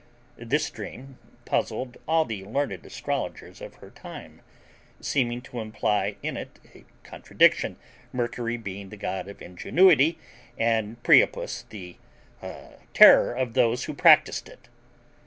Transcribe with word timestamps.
This 0.39 0.71
dream 0.71 1.19
puzzled 1.45 1.95
all 2.07 2.25
the 2.25 2.43
learned 2.43 2.83
astrologers 2.87 3.61
of 3.61 3.75
her 3.75 3.91
time, 3.91 4.41
seeming 4.99 5.43
to 5.43 5.59
imply 5.59 6.15
in 6.23 6.37
it 6.37 6.57
a 6.73 6.85
contradiction; 7.03 7.75
Mercury 8.11 8.57
being 8.57 8.89
the 8.89 8.97
god 8.97 9.27
of 9.27 9.43
ingenuity, 9.43 10.17
and 10.57 10.97
Priapus 11.03 11.65
the 11.69 11.97
terror 12.95 13.31
of 13.31 13.53
those 13.53 13.83
who 13.83 13.93
practised 13.93 14.49
it. 14.49 14.69